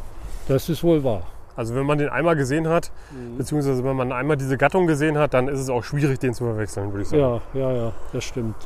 [0.47, 1.23] das ist wohl wahr.
[1.57, 2.91] Also wenn man den einmal gesehen hat,
[3.39, 6.45] beziehungsweise wenn man einmal diese Gattung gesehen hat, dann ist es auch schwierig, den zu
[6.45, 7.23] verwechseln, würde ich sagen.
[7.23, 8.57] Ja, ja, ja, das stimmt.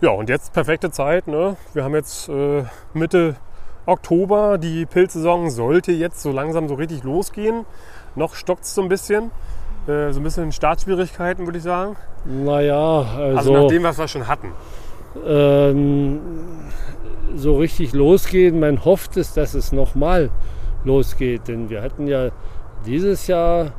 [0.00, 1.26] Ja, und jetzt perfekte Zeit.
[1.26, 1.56] Ne?
[1.74, 2.64] Wir haben jetzt äh,
[2.94, 3.36] Mitte
[3.86, 4.58] Oktober.
[4.58, 7.64] Die Pilzsaison sollte jetzt so langsam so richtig losgehen.
[8.14, 9.30] Noch stockt es so ein bisschen.
[9.88, 11.96] Äh, so ein bisschen Startschwierigkeiten, würde ich sagen.
[12.24, 14.52] Naja, Also, also, nach dem, was wir schon hatten.
[15.26, 16.20] ähm,
[17.36, 20.30] so richtig losgehen, man hofft es, dass es nochmal
[20.86, 21.48] losgeht.
[21.48, 22.30] Denn wir hatten ja
[22.86, 23.72] dieses Jahr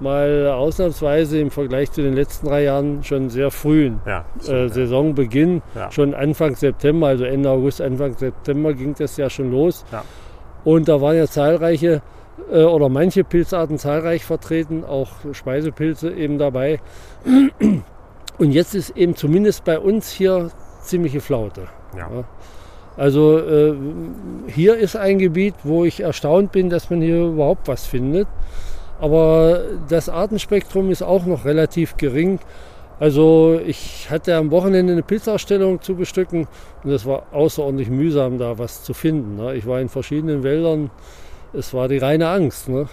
[0.00, 4.68] mal ausnahmsweise im Vergleich zu den letzten drei Jahren schon sehr frühen Ja, äh.
[4.68, 5.90] Saisonbeginn, Ja.
[5.92, 9.84] schon Anfang September, also Ende August, Anfang September ging das ja schon los.
[9.92, 10.02] Ja.
[10.64, 12.02] Und da waren ja zahlreiche
[12.50, 16.80] äh, oder manche Pilzarten zahlreich vertreten, auch Speisepilze eben dabei.
[18.38, 20.50] Und jetzt ist eben zumindest bei uns hier
[20.82, 21.68] ziemliche Flaute.
[21.96, 22.08] Ja.
[22.96, 23.74] Also äh,
[24.46, 28.28] hier ist ein Gebiet, wo ich erstaunt bin, dass man hier überhaupt was findet.
[29.00, 32.38] Aber das Artenspektrum ist auch noch relativ gering.
[33.00, 36.46] Also ich hatte am Wochenende eine Pilzausstellung zu bestücken
[36.84, 39.36] und es war außerordentlich mühsam, da was zu finden.
[39.36, 39.54] ne.
[39.56, 40.90] Ich war in verschiedenen Wäldern.
[41.52, 42.68] Es war die reine Angst.
[42.68, 42.86] Ne?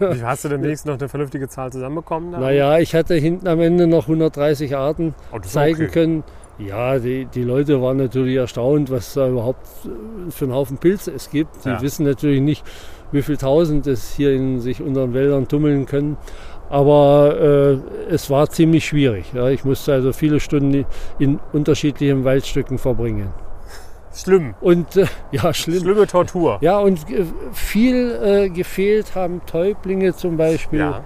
[0.00, 2.30] Wie Hast du wenigstens noch eine vernünftige Zahl zusammenbekommen?
[2.30, 5.88] Naja, ich hatte hinten am Ende noch 130 Arten Oh, zeigen okay.
[5.92, 6.24] können.
[6.58, 11.10] Ja, die, die Leute waren natürlich erstaunt, was da überhaupt äh, für einen Haufen Pilze
[11.12, 11.64] es gibt.
[11.64, 11.80] Die Ja.
[11.82, 12.64] wissen natürlich nicht,
[13.10, 16.16] wie viel tausend es hier in sich unseren Wäldern tummeln können.
[16.70, 19.32] Aber äh, es war ziemlich schwierig.
[19.34, 19.48] Ja.
[19.48, 20.84] Ich musste also viele Stunden
[21.18, 23.28] in unterschiedlichen Waldstücken verbringen.
[24.14, 24.54] Schlimm.
[24.60, 25.80] Und äh, ja, schlimm.
[25.80, 26.58] Schlimme Tortur.
[26.60, 30.80] Ja, und äh, viel gefehlt haben Täublinge zum Beispiel.
[30.80, 31.00] Ja.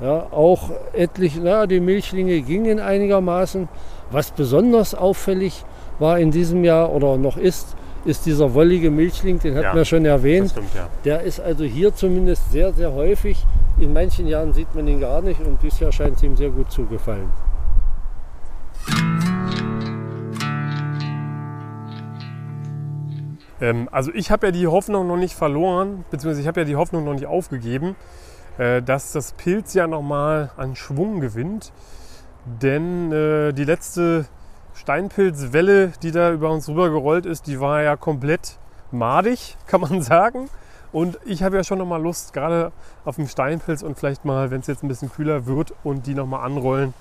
[0.00, 3.68] Ja, auch etliche, na, die Milchlinge gingen einigermaßen.
[4.14, 5.64] Was besonders auffällig
[5.98, 7.74] war in diesem Jahr oder noch ist,
[8.04, 10.50] ist dieser wollige Milchling, den hatten Ja, wir schon erwähnt.
[10.52, 10.88] stimmt, ja.
[11.04, 13.44] Der ist also hier zumindest sehr, sehr häufig.
[13.80, 16.50] In manchen Jahren sieht man ihn gar nicht und dieses Jahr scheint es ihm sehr
[16.50, 17.28] gut zugefallen.
[23.60, 26.76] Ähm, also ich habe ja die Hoffnung noch nicht verloren, beziehungsweise ich habe ja die
[26.76, 27.96] Hoffnung noch nicht aufgegeben,
[28.58, 31.72] äh, dass das Pilz ja nochmal an Schwung gewinnt.
[32.44, 34.26] Denn äh, die letzte
[34.74, 38.56] Steinpilzwelle, die da über uns rüber gerollt ist, die war ja komplett
[38.90, 40.48] madig, kann man sagen.
[40.92, 42.70] Und ich habe ja schon nochmal Lust, gerade
[43.04, 46.14] auf den Steinpilz und vielleicht mal, wenn es jetzt ein bisschen kühler wird und die
[46.14, 46.94] nochmal anrollen,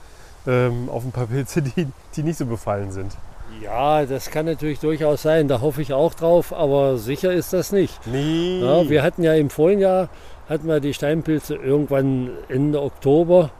[0.47, 3.15] ähm, auf ein paar Pilze, die, die nicht so befallen sind.
[3.61, 5.47] Ja, das kann natürlich durchaus sein.
[5.47, 7.99] Da hoffe ich auch drauf, aber sicher ist das nicht.
[8.07, 8.61] Nee.
[8.61, 10.09] Ja, wir hatten ja im vorigen Jahr
[10.49, 13.51] hatten wir die Steinpilze irgendwann Ende Oktober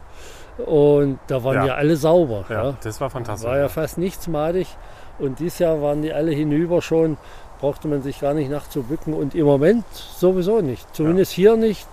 [0.58, 1.66] und da waren Ja.
[1.66, 2.44] ja, alle sauber.
[2.48, 2.76] ja, Ja.
[2.82, 3.48] das war fantastisch.
[3.48, 4.66] War ja fast nichts madig
[5.18, 7.16] und dieses Jahr waren die alle hinüber schon,
[7.60, 11.86] brauchte man sich gar nicht nachzubücken und im Moment sowieso nicht, zumindest hier nicht.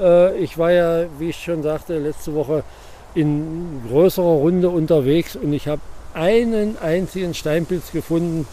[0.00, 2.64] Äh, Ich war ja, wie ich schon sagte, letzte Woche
[3.14, 5.82] in größerer Runde unterwegs und ich habe
[6.14, 8.46] einen einzigen Steinpilz gefunden,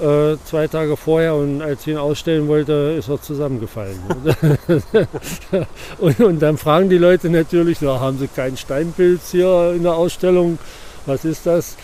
[0.00, 3.98] äh, zwei Tage vorher und als ich ihn ausstellen wollte, ist er zusammengefallen.
[5.98, 9.94] und, und dann fragen die Leute natürlich, na, haben sie keinen Steinpilz hier in der
[9.94, 10.58] Ausstellung?
[11.06, 11.76] Was ist das?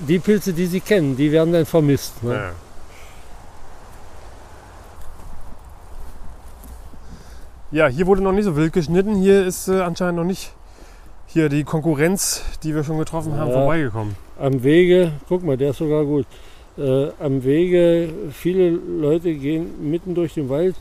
[0.00, 2.22] Die Pilze, die sie kennen, die werden dann vermisst.
[2.24, 2.34] Ne?
[2.34, 2.50] Ja.
[7.72, 9.14] Ja, hier wurde noch nicht so wild geschnitten.
[9.16, 10.52] Hier ist äh, anscheinend noch nicht
[11.26, 13.54] hier die Konkurrenz, die wir schon getroffen haben, Ja.
[13.58, 14.16] vorbeigekommen.
[14.40, 16.26] Am Wege, guck mal, der ist sogar gut.
[16.80, 20.74] Äh, am Wege, viele Leute gehen mitten durch den Wald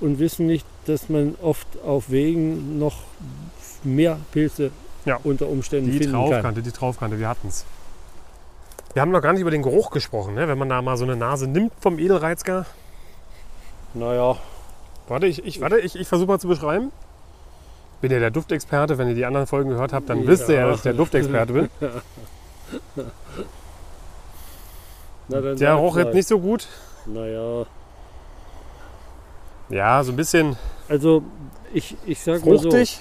[0.00, 2.96] und wissen nicht, dass man oft auf Wegen noch
[3.84, 4.70] mehr Pilze
[5.04, 5.20] Ja.
[5.22, 6.28] unter Umständen Die finden kann.
[6.30, 7.64] Traufkante, die Traufkante, wir hatten es.
[8.94, 10.48] Wir haben noch gar nicht über den Geruch gesprochen, ne?
[10.48, 12.66] wenn man da mal so eine Nase nimmt vom Edelreizger.
[13.94, 14.36] Naja,
[15.06, 16.90] Warte, ich, ich, warte, ich, ich versuche mal zu beschreiben.
[18.00, 18.96] Bin ja der Duftexperte.
[18.98, 20.66] Wenn ihr die anderen Folgen gehört habt, dann wisst ihr ja, Ja.
[20.68, 21.68] dass ich der Duftexperte bin.
[25.28, 26.66] na dann Der roch jetzt nicht so gut.
[27.06, 27.66] Naja,
[29.68, 30.56] Ja, so ein bisschen
[30.88, 31.22] also
[31.72, 33.00] ich, ich sag mal so, fruchtig.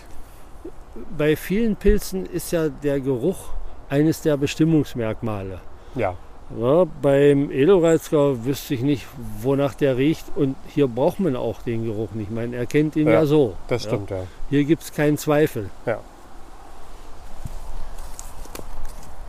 [1.17, 3.49] bei vielen Pilzen ist ja der Geruch
[3.89, 5.59] eines der Bestimmungsmerkmale.
[5.95, 6.15] Ja,
[6.59, 9.05] Ja, beim Edelreizger wüsste ich nicht,
[9.41, 10.25] wonach der riecht.
[10.35, 12.31] Und hier braucht man auch den Geruch nicht.
[12.31, 13.55] Man erkennt ihn ja, Ja, so.
[13.67, 13.89] das Ja.
[13.89, 14.23] stimmt, ja.
[14.49, 15.69] Hier gibt es keinen Zweifel.
[15.85, 15.99] Ja.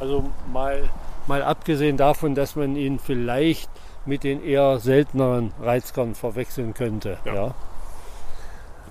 [0.01, 0.89] Also mal,
[1.27, 3.71] mal abgesehen davon, dass man ihn vielleicht
[4.07, 7.19] mit den eher selteneren Reizkern verwechseln könnte.
[7.25, 7.35] Ja.
[7.35, 7.55] Ja.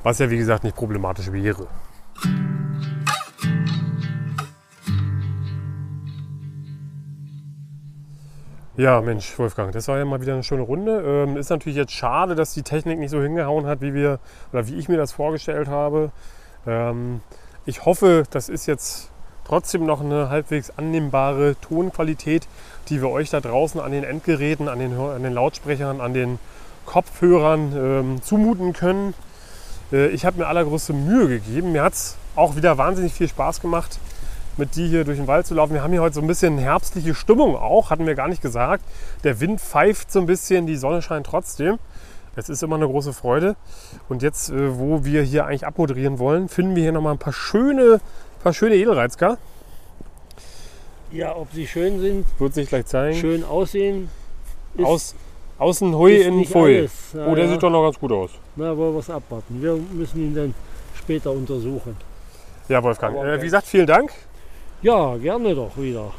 [0.04, 1.68] Was ja wie gesagt nicht problematisch wäre.
[8.76, 11.04] Ja, Mensch, Wolfgang, das war ja mal wieder eine schöne Runde.
[11.06, 14.20] Ähm, ist natürlich jetzt schade, dass die Technik nicht so hingehauen hat, wie wir
[14.52, 16.12] oder wie ich mir das vorgestellt habe.
[16.66, 17.22] Ähm,
[17.66, 19.13] ich hoffe, das ist jetzt
[19.48, 22.48] trotzdem noch eine halbwegs annehmbare Tonqualität,
[22.90, 26.40] die wir euch da draußen an den Endgeräten, an den, an den Lautsprechern, an den
[26.86, 29.14] Kopfhörern ähm, zumuten können.
[29.92, 31.72] Äh, Ich habe mir allergrößte Mühe gegeben.
[31.72, 34.00] Mir hat es auch wieder wahnsinnig viel Spaß gemacht,
[34.58, 35.74] mit dir hier durch den Wald zu laufen.
[35.74, 38.84] Wir haben hier heute so ein bisschen herbstliche Stimmung auch, hatten wir gar nicht gesagt.
[39.24, 41.80] Der Wind pfeift so ein bisschen, die Sonne scheint trotzdem.
[42.36, 43.56] Es ist immer eine große Freude.
[44.10, 47.34] Und jetzt, äh, wo wir hier eigentlich abmoderieren wollen, finden wir hier nochmal ein paar
[47.34, 48.02] schöne,
[48.44, 49.38] paar schöne Edelreizker.
[51.12, 53.16] ja, ob sie schön sind, Wird sich gleich zeigen.
[53.18, 54.10] schön aussehen,
[54.82, 55.16] Aus,
[55.60, 56.44] außen Hui, innen.
[56.44, 57.52] Ja, Oh, der ja.
[57.52, 58.32] sieht doch noch ganz gut aus.
[58.56, 59.62] Na, wollen wir es abwarten.
[59.62, 60.56] Wir müssen ihn dann
[60.96, 61.96] später untersuchen.
[62.70, 63.16] Ja, Wolfgang.
[63.18, 64.12] Äh, wie gesagt, vielen Dank.
[64.82, 66.12] Ja, gerne doch wieder.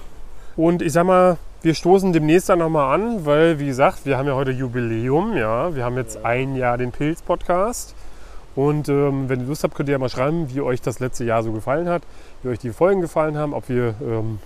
[0.56, 4.28] Und ich sag mal, wir stoßen demnächst dann nochmal an, weil, wie gesagt, wir haben
[4.28, 5.36] ja heute Jubiläum.
[5.36, 7.94] Ja, wir haben jetzt ein Jahr den Pilz-Podcast.
[8.56, 11.24] Und ähm, wenn ihr Lust habt, könnt ihr ja mal schreiben, wie euch das letzte
[11.24, 12.02] Jahr so gefallen hat,
[12.42, 14.38] wie euch die Folgen gefallen haben, ob wir ähm,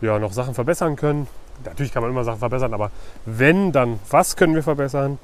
[0.00, 1.26] ja, noch Sachen verbessern können.
[1.64, 2.90] Natürlich kann man immer Sachen verbessern, aber
[3.26, 5.18] wenn, dann was können wir verbessern?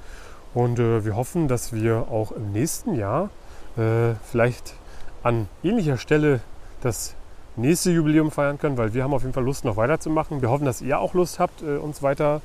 [0.55, 3.31] Und äh, wir hoffen, dass wir auch im nächsten Jahr
[3.77, 4.75] äh, vielleicht
[5.23, 6.41] an ähnlicher Stelle
[6.81, 7.15] das
[7.57, 10.41] nächste Jubiläum feiern können, weil wir haben auf jeden Fall Lust, noch weiterzumachen.
[10.41, 12.41] Wir hoffen, dass ihr auch Lust habt, äh, uns weiter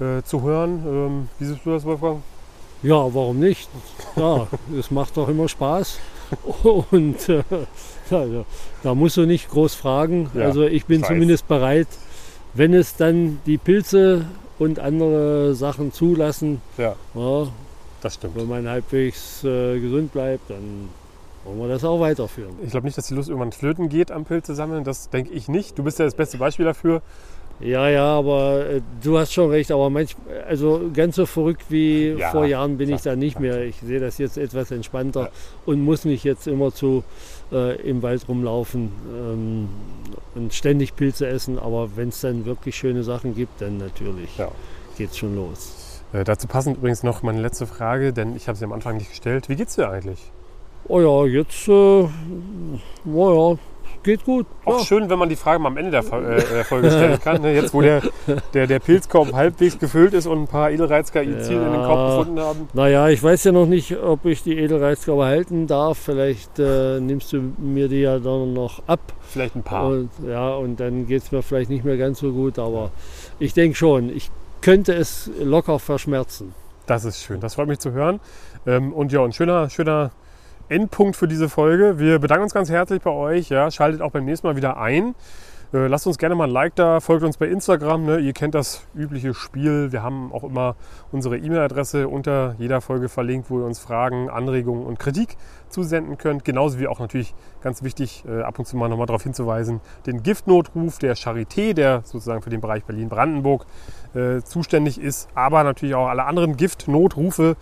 [0.00, 0.82] äh, zu hören.
[0.86, 2.22] Ähm, wie siehst du das, Wolfgang?
[2.82, 3.68] Ja, warum nicht?
[4.16, 4.46] Ja,
[4.78, 5.98] es macht doch immer Spaß.
[6.90, 7.42] Und äh,
[8.10, 8.26] da-
[8.82, 10.30] da musst du nicht groß fragen.
[10.34, 11.08] Ja, also ich bin ich weiß.
[11.08, 11.88] zumindest bereit,
[12.54, 14.26] wenn es dann die Pilze
[14.58, 17.46] und andere Sachen zulassen, Ja, ja,
[18.00, 18.36] das stimmt.
[18.36, 20.88] wenn man halbwegs äh, gesund bleibt, dann
[21.44, 22.52] wollen wir das auch weiterführen.
[22.62, 24.84] Ich glaube nicht, dass die Lust irgendwann flöten geht am Pilze sammeln.
[24.84, 25.78] Das denke ich nicht.
[25.78, 27.00] Du bist ja das beste Beispiel dafür.
[27.60, 30.14] Ja, ja, aber äh, du hast schon recht, aber manch,
[30.48, 33.42] also ganz so verrückt wie Ja, vor Jahren bin ich da nicht klar.
[33.56, 33.64] mehr.
[33.64, 35.28] Ich sehe das jetzt etwas entspannter Ja.
[35.66, 37.02] und muss nicht jetzt immer zu
[37.50, 39.68] äh, im Wald rumlaufen ähm,
[40.36, 41.58] und ständig Pilze essen.
[41.58, 44.50] Aber wenn es dann wirklich schöne Sachen gibt, dann natürlich Ja.
[44.96, 46.02] geht's schon los.
[46.12, 49.10] Äh, dazu passend übrigens noch meine letzte Frage, denn ich habe sie am Anfang nicht
[49.10, 49.48] gestellt.
[49.48, 50.20] Wie geht's dir eigentlich?
[50.86, 52.08] Oh ja, jetzt, äh, oh
[53.06, 53.58] ja,
[54.02, 54.46] geht gut.
[54.64, 54.84] Auch Ja.
[54.84, 57.42] schön, wenn man die Frage mal am Ende der, äh, Folge stellen kann.
[57.42, 57.54] Ne?
[57.54, 58.02] Jetzt, wo der,
[58.54, 62.18] der, der Pilzkorb halbwegs gefüllt ist und ein paar Edelreizker-Izil in den Korb Ja.
[62.18, 62.68] gefunden haben.
[62.72, 65.98] Naja, ich weiß ja noch nicht, ob ich die Edelreizgabe halten darf.
[65.98, 69.00] Vielleicht äh, nimmst du mir die ja dann noch ab.
[69.28, 69.88] Vielleicht ein paar.
[69.88, 72.90] Und, ja, und dann geht es mir vielleicht nicht mehr ganz so gut, aber
[73.38, 74.30] ich denke schon, ich
[74.60, 76.54] könnte es locker verschmerzen.
[76.86, 77.38] Das ist schön.
[77.40, 78.18] Das freut mich zu hören.
[78.66, 80.10] Ähm, und ja, ein schöner, schöner
[80.68, 81.98] Endpunkt für diese Folge.
[81.98, 83.48] Wir bedanken uns ganz herzlich bei euch.
[83.48, 85.14] Ja, schaltet auch beim nächsten Mal wieder ein.
[85.70, 88.06] Äh, lasst uns gerne mal ein Like da, folgt uns bei Instagram.
[88.06, 88.18] Ne?
[88.20, 89.92] Ihr kennt das übliche Spiel.
[89.92, 90.76] Wir haben auch immer
[91.12, 95.36] unsere E-Mail-Adresse unter jeder Folge verlinkt, wo ihr uns Fragen, Anregungen und Kritik
[95.68, 96.46] zusenden könnt.
[96.46, 100.22] Genauso wie auch natürlich ganz wichtig, äh, ab und zu mal nochmal darauf hinzuweisen, den
[100.22, 103.66] Giftnotruf der Charité, der sozusagen für den Bereich Berlin-Brandenburg
[104.14, 107.56] äh, zuständig ist, aber natürlich auch alle anderen Giftnotrufe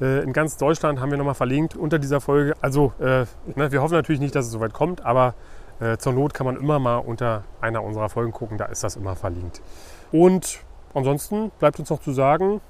[0.00, 2.54] in ganz Deutschland haben wir nochmal verlinkt unter dieser Folge.
[2.60, 5.34] Also äh, ne, wir hoffen natürlich nicht, dass es soweit kommt, aber
[5.80, 8.96] äh, zur Not kann man immer mal unter einer unserer Folgen gucken, da ist das
[8.96, 9.60] immer verlinkt.
[10.12, 10.60] Und
[10.94, 12.60] ansonsten bleibt uns noch zu sagen,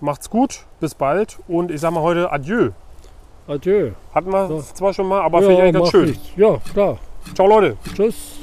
[0.00, 2.70] macht's gut, bis bald und ich sage mal heute Adieu.
[3.46, 3.92] Adieu.
[4.14, 4.60] Hatten wir So.
[4.62, 6.04] zwar schon mal, aber finde ich eigentlich ganz schön.
[6.06, 6.28] nichts.
[6.36, 6.98] Ja, klar.
[7.34, 7.76] Ciao Leute.
[7.94, 8.40] Tschüss.